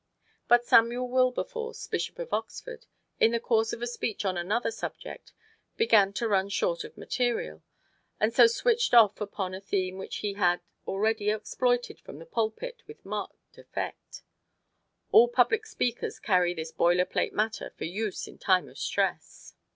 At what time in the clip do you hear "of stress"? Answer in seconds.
18.67-19.53